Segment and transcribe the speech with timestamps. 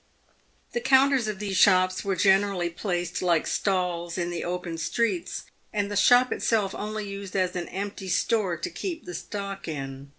[0.71, 5.91] The counters of these shops were generally placed, like stalls, in the open streets, and
[5.91, 10.09] the shop itself only used as an empty store to keep the stock in.